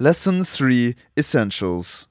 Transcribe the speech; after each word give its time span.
Lesson 0.00 0.44
3 0.44 0.94
Essentials. 1.18 2.06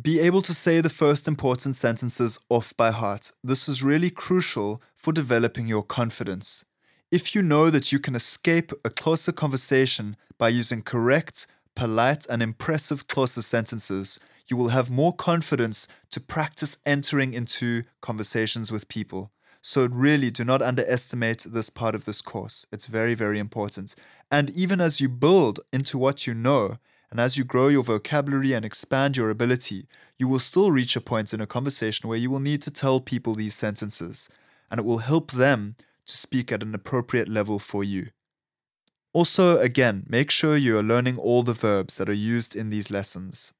Be 0.00 0.18
able 0.18 0.40
to 0.40 0.54
say 0.54 0.80
the 0.80 0.88
first 0.88 1.28
important 1.28 1.76
sentences 1.76 2.38
off 2.48 2.74
by 2.74 2.90
heart. 2.90 3.32
This 3.44 3.68
is 3.68 3.82
really 3.82 4.08
crucial 4.08 4.80
for 4.96 5.12
developing 5.12 5.66
your 5.66 5.82
confidence. 5.82 6.64
If 7.10 7.34
you 7.34 7.42
know 7.42 7.68
that 7.68 7.92
you 7.92 7.98
can 7.98 8.14
escape 8.14 8.72
a 8.82 8.88
Xhosa 8.88 9.36
conversation 9.36 10.16
by 10.38 10.48
using 10.48 10.80
correct, 10.80 11.46
polite, 11.74 12.24
and 12.30 12.42
impressive 12.42 13.06
Xhosa 13.06 13.42
sentences, 13.42 14.18
you 14.48 14.56
will 14.56 14.68
have 14.68 14.88
more 14.88 15.12
confidence 15.12 15.86
to 16.12 16.18
practice 16.18 16.78
entering 16.86 17.34
into 17.34 17.82
conversations 18.00 18.72
with 18.72 18.88
people. 18.88 19.30
So, 19.60 19.84
really, 19.84 20.30
do 20.30 20.44
not 20.44 20.62
underestimate 20.62 21.44
this 21.46 21.68
part 21.68 21.94
of 21.94 22.06
this 22.06 22.22
course. 22.22 22.64
It's 22.72 22.86
very, 22.86 23.14
very 23.14 23.38
important. 23.38 23.94
And 24.30 24.48
even 24.48 24.80
as 24.80 24.98
you 24.98 25.10
build 25.10 25.60
into 25.74 25.98
what 25.98 26.26
you 26.26 26.32
know, 26.32 26.78
and 27.12 27.20
as 27.20 27.36
you 27.36 27.44
grow 27.44 27.68
your 27.68 27.82
vocabulary 27.82 28.54
and 28.54 28.64
expand 28.64 29.18
your 29.18 29.28
ability, 29.28 29.86
you 30.18 30.26
will 30.26 30.38
still 30.38 30.72
reach 30.72 30.96
a 30.96 31.00
point 31.00 31.34
in 31.34 31.42
a 31.42 31.46
conversation 31.46 32.08
where 32.08 32.16
you 32.16 32.30
will 32.30 32.40
need 32.40 32.62
to 32.62 32.70
tell 32.70 33.00
people 33.00 33.34
these 33.34 33.54
sentences, 33.54 34.30
and 34.70 34.80
it 34.80 34.86
will 34.86 34.98
help 34.98 35.30
them 35.30 35.76
to 36.06 36.16
speak 36.16 36.50
at 36.50 36.62
an 36.62 36.74
appropriate 36.74 37.28
level 37.28 37.58
for 37.58 37.84
you. 37.84 38.08
Also, 39.12 39.58
again, 39.58 40.06
make 40.08 40.30
sure 40.30 40.56
you 40.56 40.78
are 40.78 40.82
learning 40.82 41.18
all 41.18 41.42
the 41.42 41.52
verbs 41.52 41.98
that 41.98 42.08
are 42.08 42.14
used 42.14 42.56
in 42.56 42.70
these 42.70 42.90
lessons. 42.90 43.52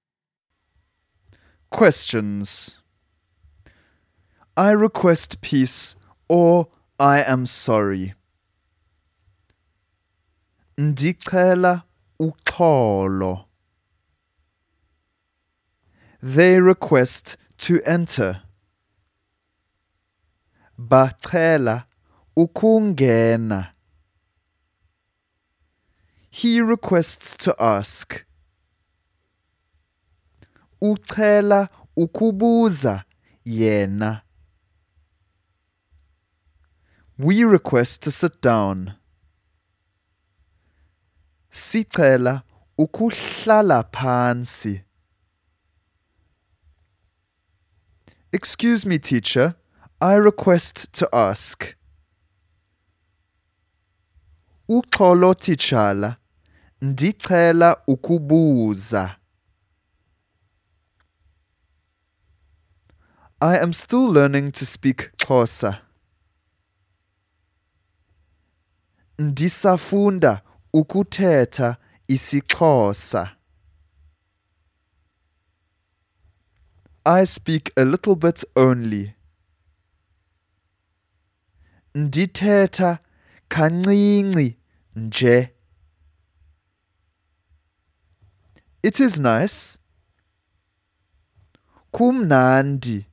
Questions. 1.68 2.78
I 4.56 4.70
request 4.70 5.42
peace 5.42 5.94
or 6.26 6.68
I 6.98 7.22
am 7.22 7.44
sorry. 7.44 8.14
Ndicela 10.78 11.82
uxolo. 12.22 13.46
They 16.22 16.60
request 16.60 17.36
to 17.58 17.80
enter. 17.84 18.42
Bacela 20.78 21.86
ukungena. 22.36 23.72
He 26.30 26.60
requests 26.60 27.36
to 27.38 27.54
ask. 27.58 28.24
Ucela 30.80 31.68
ukubuza 31.96 33.04
yena. 33.44 34.22
We 37.18 37.44
request 37.44 38.02
to 38.02 38.10
sit 38.10 38.40
down. 38.40 38.94
Sicela 41.72 42.42
ukuhlala 42.76 43.82
phantsi. 43.84 44.84
Excuse 48.30 48.84
me, 48.84 48.98
teacher. 48.98 49.54
I 49.98 50.16
request 50.16 50.92
to 50.92 51.08
ask. 51.14 51.74
Uxolo 54.68 55.34
titshala, 55.34 56.16
ndicela 56.82 57.76
ukubuza. 57.86 59.16
I 63.40 63.56
am 63.56 63.72
still 63.72 64.12
learning 64.12 64.52
to 64.52 64.66
speak 64.66 65.16
Xhosa. 65.16 65.80
Ndisafunda 69.18 70.42
ukuthetha 70.72 71.76
isiXhosa. 72.08 73.36
I 77.04 77.24
speak 77.26 77.72
a 77.76 77.84
little 77.84 78.14
bit 78.16 78.44
only. 78.56 79.14
Ndithetha 81.94 82.98
kancinci 83.48 84.56
nje. 84.96 85.48
It 88.82 89.00
is 89.00 89.18
nice. 89.18 89.78
Kumnandi. 91.92 93.06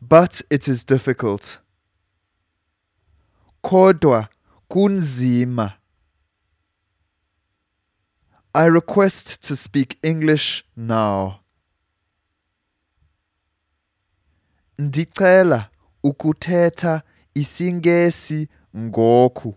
But 0.00 0.42
it 0.50 0.68
is 0.68 0.84
difficult. 0.84 1.60
Kodwa 3.62 4.28
kunzima. 4.68 5.77
I 8.54 8.66
request 8.68 9.42
to 9.48 9.56
speak 9.56 9.98
English 10.02 10.64
now. 10.76 11.40
Ndicela 14.78 15.70
ukuthetha 16.02 17.02
isiNgesi 17.34 18.48
ngoku. 18.76 19.54